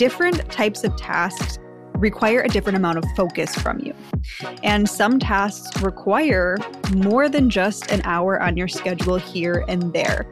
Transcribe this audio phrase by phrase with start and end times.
[0.00, 1.58] different types of tasks
[1.96, 3.94] require a different amount of focus from you.
[4.62, 6.56] And some tasks require
[6.94, 10.26] more than just an hour on your schedule here and there.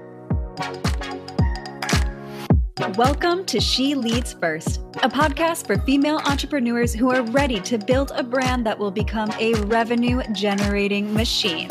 [2.96, 8.11] Welcome to She Leads First, a podcast for female entrepreneurs who are ready to build
[8.14, 11.69] a brand that will become a revenue generating machine.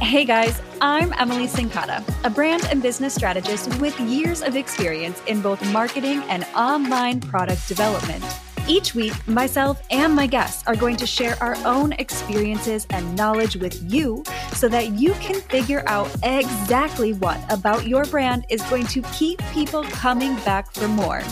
[0.00, 5.40] Hey guys, I'm Emily Cincotta, a brand and business strategist with years of experience in
[5.40, 8.22] both marketing and online product development.
[8.68, 13.56] Each week, myself and my guests are going to share our own experiences and knowledge
[13.56, 18.86] with you so that you can figure out exactly what about your brand is going
[18.88, 21.22] to keep people coming back for more.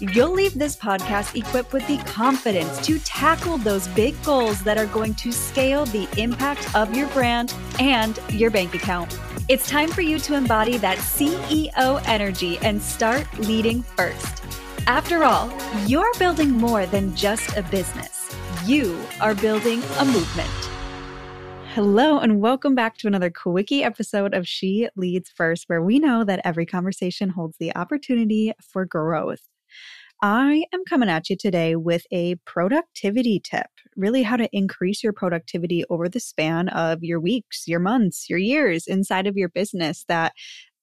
[0.00, 4.86] You'll leave this podcast equipped with the confidence to tackle those big goals that are
[4.86, 9.16] going to scale the impact of your brand and your bank account.
[9.48, 14.42] It's time for you to embody that CEO energy and start leading first.
[14.88, 15.48] After all,
[15.86, 18.34] you're building more than just a business,
[18.66, 20.50] you are building a movement.
[21.72, 26.24] Hello, and welcome back to another quickie episode of She Leads First, where we know
[26.24, 29.53] that every conversation holds the opportunity for growth.
[30.22, 35.12] I am coming at you today with a productivity tip really, how to increase your
[35.12, 40.04] productivity over the span of your weeks, your months, your years inside of your business
[40.08, 40.32] that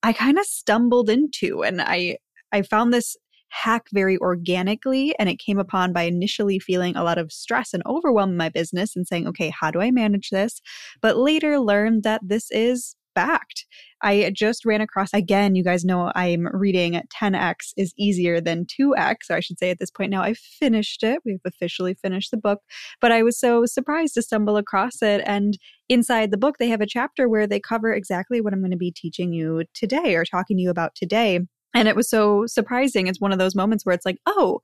[0.04, 1.64] I kind of stumbled into.
[1.64, 2.18] And I,
[2.52, 3.18] I found this
[3.50, 5.14] hack very organically.
[5.20, 8.50] And it came upon by initially feeling a lot of stress and overwhelm in my
[8.50, 10.62] business and saying, okay, how do I manage this?
[11.02, 13.66] But later learned that this is backed.
[14.02, 19.30] I just ran across again, you guys know I'm reading 10x is easier than 2x,
[19.30, 21.20] or I should say at this point now I've finished it.
[21.26, 22.60] We've officially finished the book,
[23.00, 25.58] but I was so surprised to stumble across it and
[25.90, 28.78] inside the book they have a chapter where they cover exactly what I'm going to
[28.78, 31.40] be teaching you today or talking to you about today.
[31.74, 33.08] And it was so surprising.
[33.08, 34.62] It's one of those moments where it's like, oh,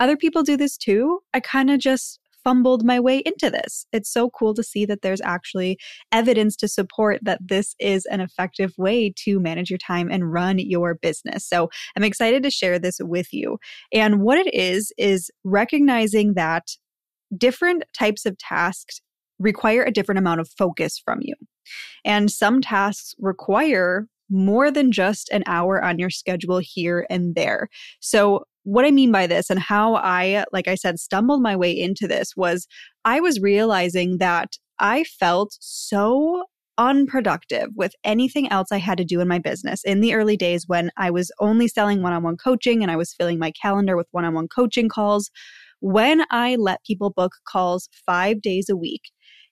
[0.00, 1.20] other people do this too.
[1.34, 3.86] I kind of just fumbled my way into this.
[3.92, 5.78] It's so cool to see that there's actually
[6.12, 10.60] evidence to support that this is an effective way to manage your time and run
[10.60, 11.44] your business.
[11.44, 13.58] So I'm excited to share this with you.
[13.92, 16.68] And what it is, is recognizing that
[17.36, 19.00] different types of tasks
[19.40, 21.34] require a different amount of focus from you.
[22.04, 27.68] And some tasks require more than just an hour on your schedule here and there.
[27.98, 31.70] So, what I mean by this and how I, like I said, stumbled my way
[31.70, 32.66] into this was
[33.04, 36.42] I was realizing that I felt so
[36.76, 40.64] unproductive with anything else I had to do in my business in the early days
[40.66, 43.96] when I was only selling one on one coaching and I was filling my calendar
[43.96, 45.30] with one on one coaching calls.
[45.78, 49.02] When I let people book calls five days a week,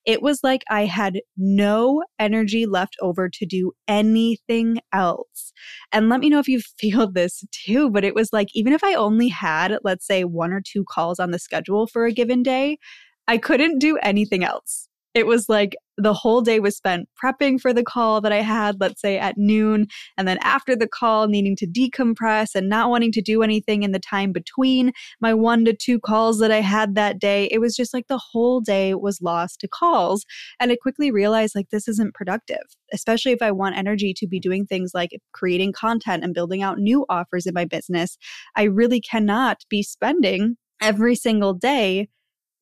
[0.06, 5.52] it was like I had no energy left over to do anything else.
[5.92, 8.84] And let me know if you feel this too, but it was like, even if
[8.84, 12.42] I only had, let's say, one or two calls on the schedule for a given
[12.42, 12.78] day,
[13.26, 14.88] I couldn't do anything else.
[15.14, 18.80] It was like the whole day was spent prepping for the call that I had,
[18.80, 19.86] let's say at noon.
[20.18, 23.92] And then after the call, needing to decompress and not wanting to do anything in
[23.92, 27.48] the time between my one to two calls that I had that day.
[27.52, 30.24] It was just like the whole day was lost to calls.
[30.58, 34.40] And I quickly realized like this isn't productive, especially if I want energy to be
[34.40, 38.18] doing things like creating content and building out new offers in my business.
[38.56, 42.08] I really cannot be spending every single day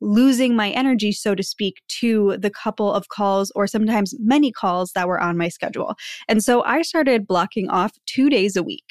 [0.03, 4.93] losing my energy, so to speak, to the couple of calls or sometimes many calls
[4.93, 5.95] that were on my schedule.
[6.29, 8.85] And so I started blocking off two days a week.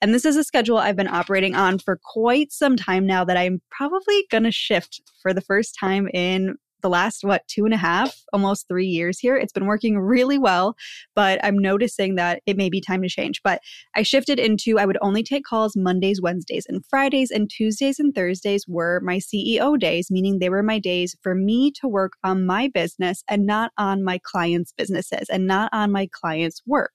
[0.00, 3.36] And this is a schedule I've been operating on for quite some time now that
[3.36, 7.72] I'm probably going to shift for the first time in the last, what, two and
[7.72, 9.36] a half, almost three years here.
[9.36, 10.76] It's been working really well,
[11.16, 13.40] but I'm noticing that it may be time to change.
[13.42, 13.60] But
[13.96, 18.14] I shifted into I would only take calls Mondays, Wednesdays, and Fridays, and Tuesdays and
[18.14, 22.44] Thursdays were my CEO days, meaning they were my days for me to work on
[22.44, 26.92] my business and not on my clients' businesses and not on my clients' work.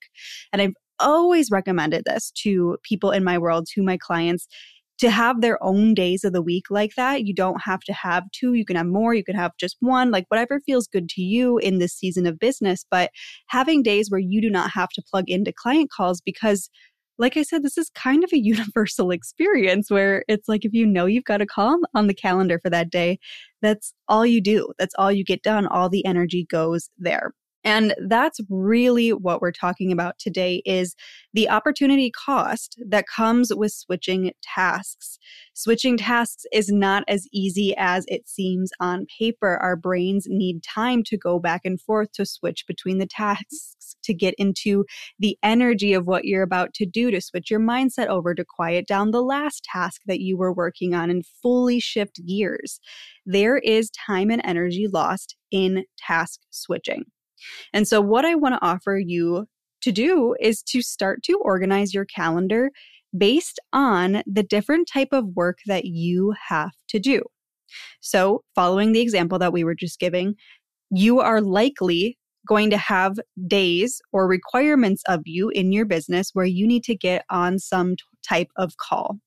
[0.54, 4.48] And I've always recommended this to people in my world, to my clients
[5.00, 7.26] to have their own days of the week like that.
[7.26, 10.12] You don't have to have two, you can have more, you can have just one,
[10.12, 12.86] like whatever feels good to you in this season of business.
[12.90, 13.12] But
[13.48, 16.70] having days where you do not have to plug into client calls because
[17.20, 20.86] like I said, this is kind of a universal experience where it's like if you
[20.86, 23.20] know you've got a call on the calendar for that day,
[23.62, 24.72] that's all you do.
[24.80, 25.68] That's all you get done.
[25.68, 27.34] All the energy goes there.
[27.64, 30.96] And that's really what we're talking about today is
[31.34, 35.20] the opportunity cost that comes with switching tasks.
[35.54, 39.58] Switching tasks is not as easy as it seems on paper.
[39.58, 44.14] Our brains need time to go back and forth to switch between the tasks, to
[44.14, 44.86] get into
[45.20, 48.88] the energy of what you're about to do, to switch your mindset over, to quiet
[48.88, 52.80] down the last task that you were working on and fully shift gears.
[53.26, 57.04] There is time and energy lost in task switching.
[57.74, 59.48] And so, what I want to offer you
[59.82, 62.70] to do is to start to organize your calendar
[63.18, 67.24] based on the different type of work that you have to do.
[68.02, 70.36] So, following the example that we were just giving,
[70.92, 76.46] you are likely going to have days or requirements of you in your business where
[76.46, 77.96] you need to get on some
[78.28, 79.18] type of call,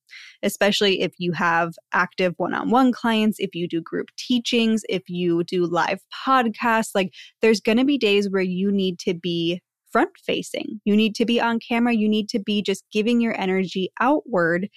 [0.43, 5.03] especially if you have active one on one clients, if you do group teachings, if
[5.09, 6.91] you do live podcasts.
[6.95, 9.61] Like there's going to be days where you need to be
[9.91, 13.39] front facing, you need to be on camera, you need to be just giving your
[13.39, 14.69] energy outward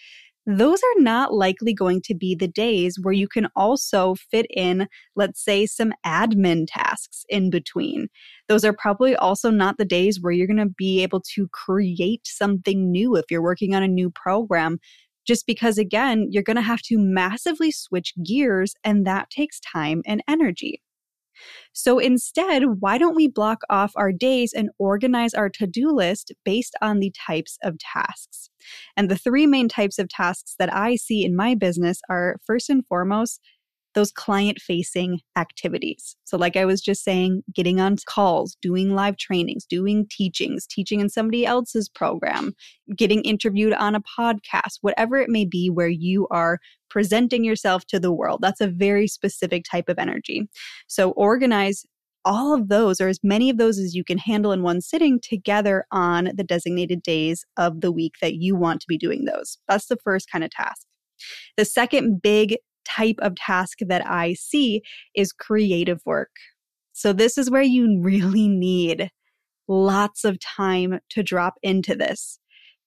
[0.46, 4.88] those are not likely going to be the days where you can also fit in,
[5.16, 8.08] let's say, some admin tasks in between.
[8.48, 12.28] Those are probably also not the days where you're going to be able to create
[12.28, 14.80] something new if you're working on a new program.
[15.26, 20.04] Just because, again, you're going to have to massively switch gears, and that takes time
[20.06, 20.82] and energy.
[21.74, 26.34] So instead, why don't we block off our days and organize our to do list
[26.44, 28.50] based on the types of tasks?
[28.98, 32.70] And the three main types of tasks that I see in my business are first
[32.70, 33.40] and foremost,
[33.96, 36.16] those client facing activities.
[36.26, 41.00] So, like I was just saying, getting on calls, doing live trainings, doing teachings, teaching
[41.00, 42.54] in somebody else's program,
[42.96, 46.60] getting interviewed on a podcast, whatever it may be, where you are
[46.90, 48.40] presenting yourself to the world.
[48.42, 50.48] That's a very specific type of energy.
[50.88, 51.86] So, organize
[52.26, 55.20] all of those, or as many of those as you can handle in one sitting,
[55.22, 59.58] together on the designated days of the week that you want to be doing those.
[59.70, 60.86] That's the first kind of task.
[61.56, 64.82] The second big type of task that I see
[65.16, 66.32] is creative work.
[66.94, 69.10] So, this is where you really need
[69.68, 72.40] lots of time to drop into this.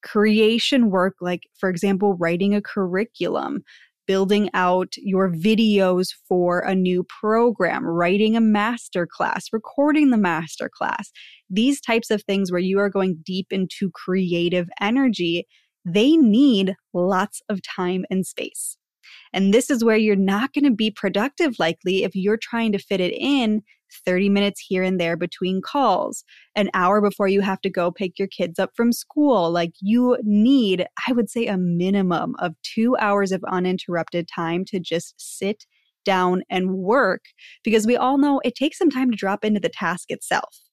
[0.03, 3.63] Creation work, like, for example, writing a curriculum,
[4.07, 10.71] building out your videos for a new program, writing a master class, recording the master
[10.73, 11.11] class.
[11.51, 15.47] These types of things where you are going deep into creative energy,
[15.85, 18.78] they need lots of time and space.
[19.33, 22.79] And this is where you're not going to be productive likely if you're trying to
[22.79, 23.63] fit it in
[24.05, 28.19] 30 minutes here and there between calls, an hour before you have to go pick
[28.19, 29.51] your kids up from school.
[29.51, 34.79] Like you need, I would say, a minimum of two hours of uninterrupted time to
[34.79, 35.65] just sit
[36.05, 37.25] down and work
[37.65, 40.68] because we all know it takes some time to drop into the task itself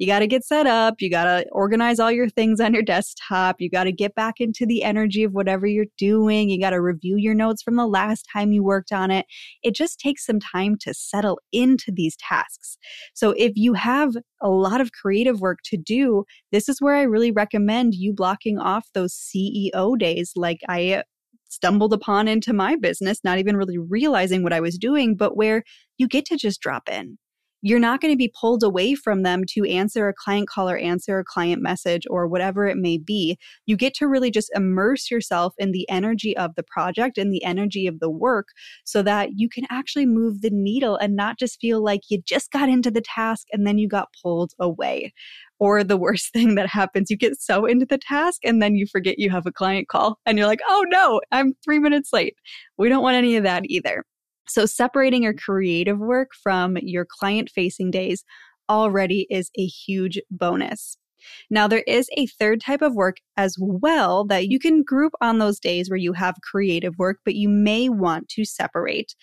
[0.00, 0.94] you got to get set up.
[1.00, 3.56] You got to organize all your things on your desktop.
[3.58, 6.48] You got to get back into the energy of whatever you're doing.
[6.48, 9.26] You got to review your notes from the last time you worked on it.
[9.62, 12.78] It just takes some time to settle into these tasks.
[13.12, 17.02] So if you have a lot of creative work to do, this is where I
[17.02, 21.02] really recommend you blocking off those CEO days like I uh,
[21.50, 25.62] stumbled upon into my business, not even really realizing what I was doing, but where
[25.98, 27.18] you get to just drop in
[27.62, 30.78] you're not going to be pulled away from them to answer a client call or
[30.78, 33.38] answer a client message or whatever it may be.
[33.66, 37.44] You get to really just immerse yourself in the energy of the project and the
[37.44, 38.48] energy of the work
[38.84, 42.50] so that you can actually move the needle and not just feel like you just
[42.50, 45.12] got into the task and then you got pulled away.
[45.58, 48.86] Or the worst thing that happens, you get so into the task and then you
[48.86, 52.36] forget you have a client call and you're like, oh no, I'm three minutes late.
[52.78, 54.04] We don't want any of that either.
[54.48, 58.24] So, separating your creative work from your client facing days
[58.68, 60.96] already is a huge bonus.
[61.50, 65.38] Now, there is a third type of work as well that you can group on
[65.38, 69.14] those days where you have creative work, but you may want to separate.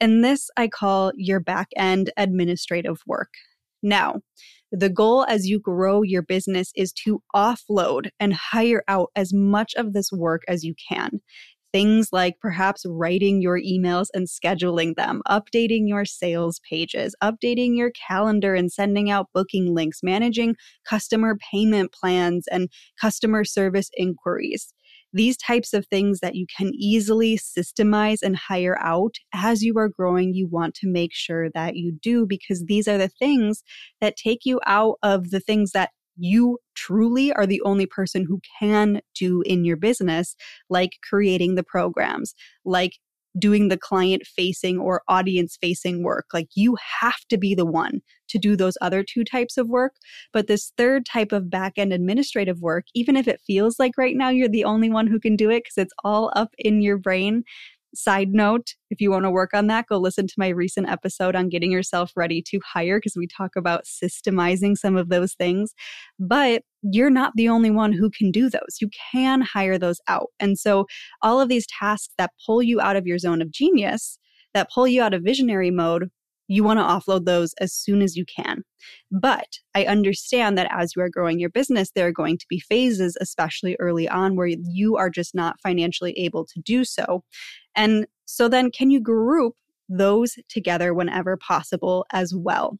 [0.00, 3.30] And this I call your back end administrative work.
[3.82, 4.20] Now,
[4.72, 9.74] the goal as you grow your business is to offload and hire out as much
[9.76, 11.20] of this work as you can.
[11.76, 17.90] Things like perhaps writing your emails and scheduling them, updating your sales pages, updating your
[17.90, 20.56] calendar and sending out booking links, managing
[20.88, 24.72] customer payment plans and customer service inquiries.
[25.12, 29.90] These types of things that you can easily systemize and hire out as you are
[29.90, 33.62] growing, you want to make sure that you do because these are the things
[34.00, 38.40] that take you out of the things that you truly are the only person who
[38.58, 40.36] can do in your business,
[40.68, 42.92] like creating the programs, like
[43.38, 46.26] doing the client facing or audience facing work.
[46.32, 49.92] Like you have to be the one to do those other two types of work.
[50.32, 54.16] But this third type of back end administrative work, even if it feels like right
[54.16, 56.98] now you're the only one who can do it because it's all up in your
[56.98, 57.44] brain,
[57.96, 61.34] Side note, if you want to work on that, go listen to my recent episode
[61.34, 65.72] on getting yourself ready to hire because we talk about systemizing some of those things.
[66.18, 68.78] But you're not the only one who can do those.
[68.80, 70.28] You can hire those out.
[70.38, 70.86] And so
[71.22, 74.18] all of these tasks that pull you out of your zone of genius,
[74.54, 76.10] that pull you out of visionary mode,
[76.48, 78.62] you want to offload those as soon as you can.
[79.10, 82.60] But I understand that as you are growing your business, there are going to be
[82.60, 87.24] phases, especially early on, where you are just not financially able to do so.
[87.76, 89.54] And so then, can you group
[89.88, 92.78] those together whenever possible as well?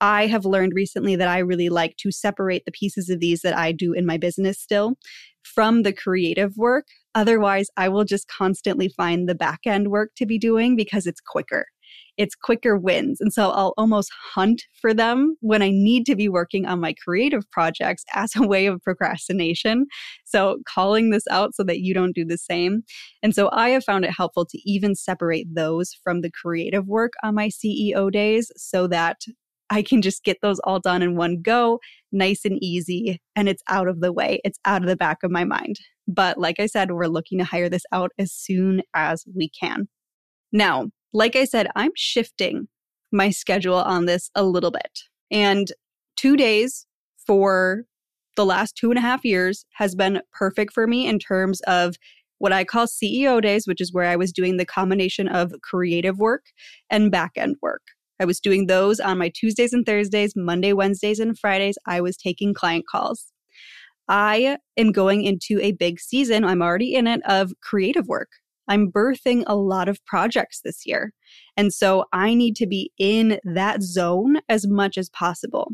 [0.00, 3.56] I have learned recently that I really like to separate the pieces of these that
[3.56, 4.96] I do in my business still
[5.44, 6.86] from the creative work.
[7.14, 11.20] Otherwise, I will just constantly find the back end work to be doing because it's
[11.20, 11.66] quicker
[12.16, 13.20] it's quicker wins.
[13.20, 16.94] And so I'll almost hunt for them when I need to be working on my
[17.04, 19.86] creative projects as a way of procrastination.
[20.24, 22.82] So calling this out so that you don't do the same.
[23.22, 27.12] And so I have found it helpful to even separate those from the creative work
[27.22, 29.22] on my CEO days so that
[29.70, 31.80] I can just get those all done in one go,
[32.12, 34.38] nice and easy, and it's out of the way.
[34.44, 35.76] It's out of the back of my mind.
[36.06, 39.88] But like I said, we're looking to hire this out as soon as we can.
[40.52, 42.68] Now, like I said, I'm shifting
[43.12, 45.00] my schedule on this a little bit.
[45.30, 45.68] And
[46.16, 46.86] two days
[47.26, 47.84] for
[48.36, 51.96] the last two and a half years has been perfect for me in terms of
[52.38, 56.18] what I call CEO days, which is where I was doing the combination of creative
[56.18, 56.42] work
[56.90, 57.82] and back end work.
[58.18, 61.76] I was doing those on my Tuesdays and Thursdays, Monday, Wednesdays, and Fridays.
[61.86, 63.26] I was taking client calls.
[64.08, 68.28] I am going into a big season, I'm already in it, of creative work.
[68.72, 71.12] I'm birthing a lot of projects this year.
[71.58, 75.72] And so I need to be in that zone as much as possible.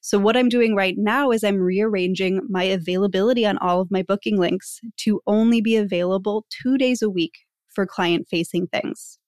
[0.00, 4.02] So, what I'm doing right now is I'm rearranging my availability on all of my
[4.02, 7.34] booking links to only be available two days a week
[7.68, 9.18] for client facing things.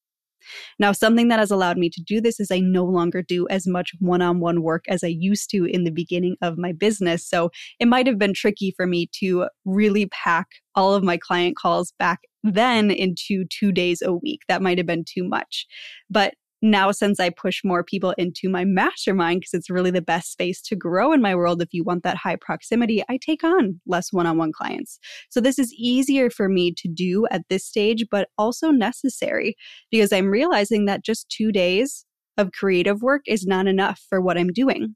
[0.78, 3.66] Now, something that has allowed me to do this is I no longer do as
[3.66, 7.28] much one on one work as I used to in the beginning of my business.
[7.28, 11.56] So it might have been tricky for me to really pack all of my client
[11.56, 14.40] calls back then into two days a week.
[14.48, 15.66] That might have been too much.
[16.08, 20.32] But now since I push more people into my mastermind because it's really the best
[20.32, 23.80] space to grow in my world if you want that high proximity, I take on
[23.86, 24.98] less one-on-one clients.
[25.30, 29.56] So this is easier for me to do at this stage but also necessary
[29.90, 32.04] because I'm realizing that just 2 days
[32.36, 34.94] of creative work is not enough for what I'm doing.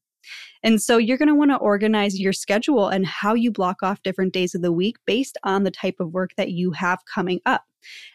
[0.62, 4.02] And so you're going to want to organize your schedule and how you block off
[4.02, 7.40] different days of the week based on the type of work that you have coming
[7.44, 7.64] up.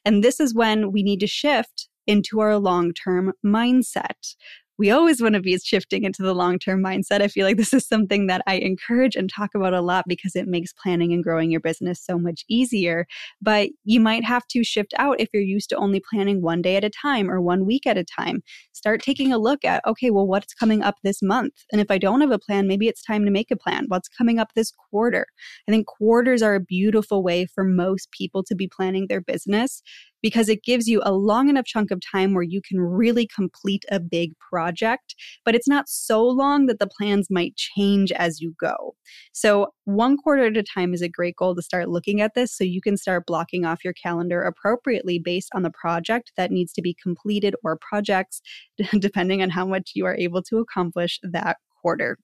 [0.03, 4.35] And this is when we need to shift into our long term mindset.
[4.79, 7.21] We always want to be shifting into the long term mindset.
[7.21, 10.37] I feel like this is something that I encourage and talk about a lot because
[10.37, 13.05] it makes planning and growing your business so much easier.
[13.41, 16.77] But you might have to shift out if you're used to only planning one day
[16.77, 18.41] at a time or one week at a time.
[18.71, 21.53] Start taking a look at, okay, well, what's coming up this month?
[21.73, 23.83] And if I don't have a plan, maybe it's time to make a plan.
[23.89, 25.25] What's coming up this quarter?
[25.67, 29.81] I think quarters are a beautiful way for most people to be planning their business
[30.21, 33.85] because it gives you a long enough chunk of time where you can really complete
[33.91, 38.53] a big project, but it's not so long that the plans might change as you
[38.59, 38.95] go.
[39.31, 42.55] So, one quarter at a time is a great goal to start looking at this
[42.55, 46.73] so you can start blocking off your calendar appropriately based on the project that needs
[46.73, 48.41] to be completed or projects,
[48.99, 52.17] depending on how much you are able to accomplish that quarter.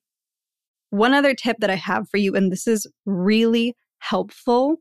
[0.90, 4.76] One other tip that I have for you, and this is really helpful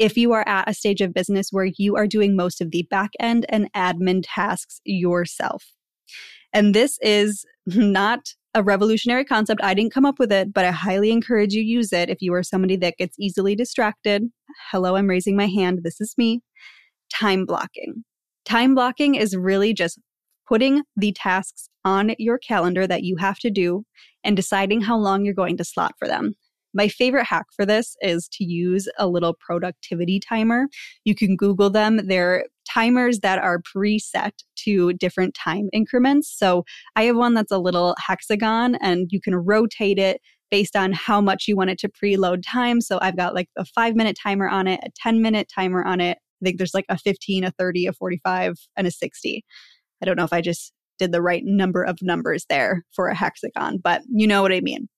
[0.00, 2.86] if you are at a stage of business where you are doing most of the
[2.90, 5.72] back end and admin tasks yourself.
[6.54, 8.20] And this is not
[8.54, 9.60] a revolutionary concept.
[9.62, 12.32] I didn't come up with it, but I highly encourage you use it if you
[12.32, 14.24] are somebody that gets easily distracted.
[14.72, 15.80] Hello, I'm raising my hand.
[15.84, 16.40] This is me.
[17.12, 18.02] Time blocking.
[18.46, 20.00] Time blocking is really just
[20.48, 23.84] putting the tasks on your calendar that you have to do
[24.24, 26.34] and deciding how long you're going to slot for them.
[26.74, 30.66] My favorite hack for this is to use a little productivity timer.
[31.04, 32.06] You can Google them.
[32.06, 34.32] They're timers that are preset
[34.64, 36.32] to different time increments.
[36.36, 36.64] So
[36.96, 41.20] I have one that's a little hexagon and you can rotate it based on how
[41.20, 42.80] much you want it to preload time.
[42.80, 46.00] So I've got like a five minute timer on it, a 10 minute timer on
[46.00, 46.18] it.
[46.42, 49.44] I think there's like a 15, a 30, a 45, and a 60.
[50.02, 53.14] I don't know if I just did the right number of numbers there for a
[53.14, 54.88] hexagon, but you know what I mean.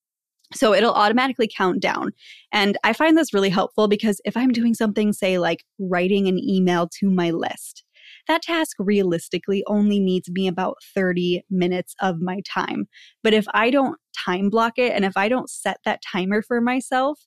[0.55, 2.13] So it'll automatically count down.
[2.53, 6.39] And I find this really helpful because if I'm doing something, say, like writing an
[6.39, 7.85] email to my list,
[8.29, 12.87] that task realistically only needs me about 30 minutes of my time.
[13.23, 16.61] But if I don't time block it and if I don't set that timer for
[16.61, 17.21] myself,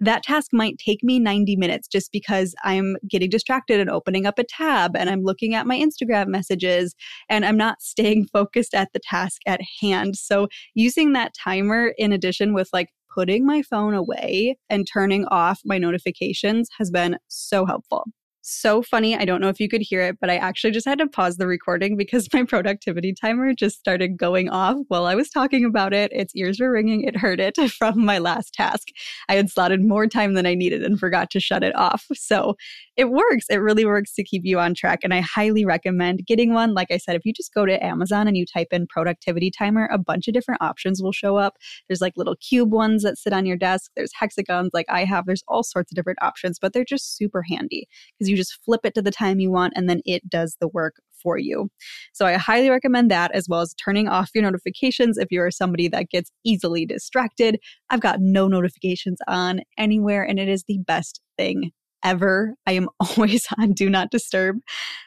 [0.00, 4.38] that task might take me 90 minutes just because I'm getting distracted and opening up
[4.38, 6.94] a tab and I'm looking at my Instagram messages
[7.28, 10.16] and I'm not staying focused at the task at hand.
[10.16, 15.60] So, using that timer in addition with like putting my phone away and turning off
[15.64, 18.04] my notifications has been so helpful
[18.44, 19.16] so funny.
[19.16, 21.36] I don't know if you could hear it, but I actually just had to pause
[21.36, 25.92] the recording because my productivity timer just started going off while I was talking about
[25.92, 26.12] it.
[26.12, 27.02] Its ears were ringing.
[27.02, 28.88] It heard it from my last task.
[29.28, 32.06] I had slotted more time than I needed and forgot to shut it off.
[32.14, 32.56] So
[32.96, 33.46] it works.
[33.50, 35.00] It really works to keep you on track.
[35.02, 36.74] And I highly recommend getting one.
[36.74, 39.88] Like I said, if you just go to Amazon and you type in productivity timer,
[39.92, 41.56] a bunch of different options will show up.
[41.88, 45.26] There's like little cube ones that sit on your desk, there's hexagons like I have,
[45.26, 48.82] there's all sorts of different options, but they're just super handy because you just flip
[48.84, 51.70] it to the time you want and then it does the work for you.
[52.12, 55.88] So I highly recommend that as well as turning off your notifications if you're somebody
[55.88, 57.58] that gets easily distracted.
[57.90, 61.72] I've got no notifications on anywhere and it is the best thing
[62.04, 62.54] ever.
[62.66, 64.58] I am always on do not disturb.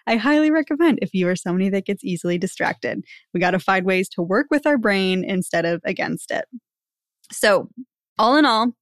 [0.08, 3.04] I highly recommend if you are somebody that gets easily distracted.
[3.34, 6.46] We got to find ways to work with our brain instead of against it.
[7.32, 7.70] So,
[8.18, 8.74] all in all,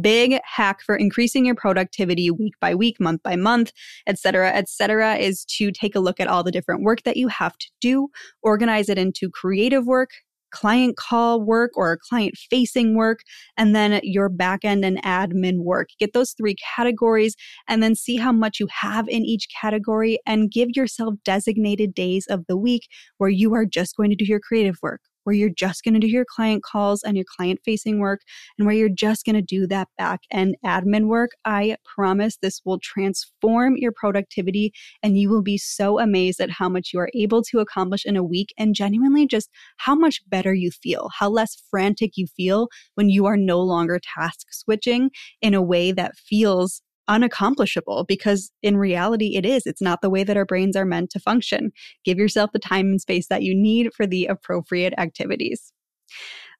[0.00, 3.72] big hack for increasing your productivity week by week, month by month,
[4.06, 7.16] et cetera, et cetera, is to take a look at all the different work that
[7.16, 8.08] you have to do,
[8.42, 10.10] organize it into creative work,
[10.56, 13.20] client call work or client facing work,
[13.58, 15.90] and then your backend and admin work.
[15.98, 17.36] Get those three categories
[17.68, 22.26] and then see how much you have in each category and give yourself designated days
[22.28, 25.50] of the week where you are just going to do your creative work where you're
[25.50, 28.20] just going to do your client calls and your client facing work
[28.56, 32.60] and where you're just going to do that back end admin work, I promise this
[32.64, 37.10] will transform your productivity and you will be so amazed at how much you are
[37.12, 41.28] able to accomplish in a week and genuinely just how much better you feel, how
[41.28, 45.10] less frantic you feel when you are no longer task switching
[45.42, 49.66] in a way that feels unaccomplishable because in reality it is.
[49.66, 51.72] It's not the way that our brains are meant to function.
[52.04, 55.72] Give yourself the time and space that you need for the appropriate activities.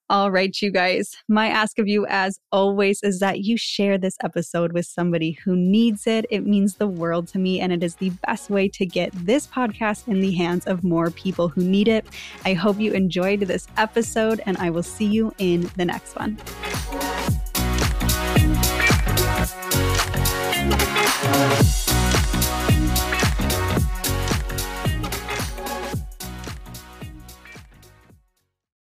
[0.09, 1.17] All right, you guys.
[1.27, 5.53] My ask of you, as always, is that you share this episode with somebody who
[5.53, 6.25] needs it.
[6.29, 9.45] It means the world to me, and it is the best way to get this
[9.45, 12.05] podcast in the hands of more people who need it.
[12.45, 16.37] I hope you enjoyed this episode, and I will see you in the next one.
[21.27, 21.76] Bye.